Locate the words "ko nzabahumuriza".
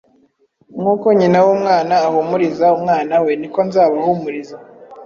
3.53-4.55